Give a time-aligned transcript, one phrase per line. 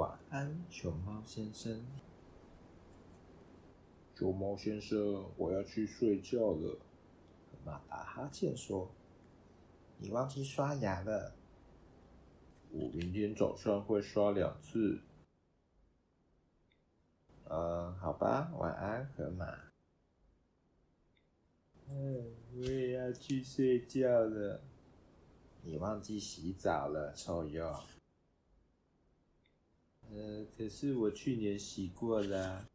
[0.00, 1.84] 晚安，熊猫先生。
[4.14, 6.78] 熊猫先生，我要去睡觉了。
[7.52, 8.90] 河马打哈欠说
[10.00, 11.34] ：“你忘记刷牙了。”
[12.72, 15.02] 我明天早上会刷两次。
[17.50, 19.46] 嗯，好吧，晚安，河马。
[21.88, 22.24] 嗯，
[22.56, 24.62] 我也要去睡觉了。
[25.62, 27.78] 你忘记洗澡了，臭鼬。
[30.12, 32.66] 呃，可是我去年洗过了。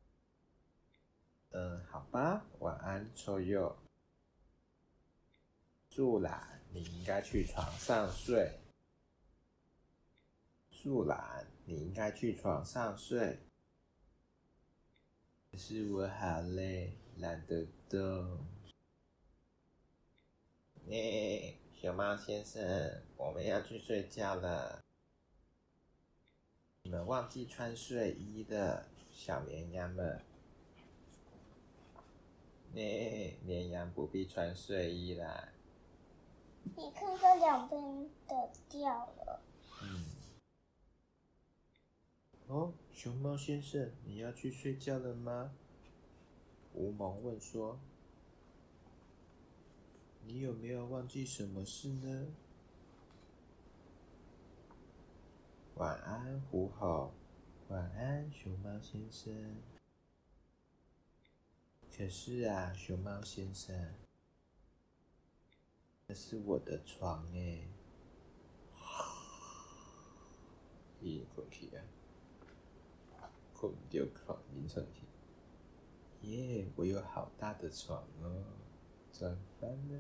[1.52, 3.76] 嗯，好吧，晚安，臭鼬。
[5.90, 8.60] 树懒，你应该去床上睡。
[10.70, 13.40] 树懒，你应该去床上睡。
[15.52, 18.46] 可是我好累，懒得动。
[20.88, 22.62] 耶，熊猫先生，
[23.18, 24.84] 我们要去睡觉了。
[26.86, 30.22] 你们忘记穿睡衣的小绵羊们。
[32.76, 35.50] 耶，绵羊不必穿睡衣啦。
[36.78, 37.82] 你看，这两边
[38.28, 39.42] 的掉了。
[39.82, 40.06] 嗯。
[42.46, 45.56] 哦，熊猫先生，你要去睡觉了吗？
[46.76, 47.80] 吴蒙问说
[50.24, 52.28] ：“你有没有忘记什么事呢？”
[55.76, 57.12] 晚安，狐猴。
[57.68, 59.58] 晚安，熊猫先生。
[61.92, 63.94] 可是啊，熊猫先生，
[66.08, 67.68] 这是我的床哎。
[71.02, 73.28] 一口气啊！
[73.54, 75.02] 困掉床，凌晨起。
[76.30, 78.46] 耶，我有好大的床哦，
[79.12, 79.96] 怎么办呢？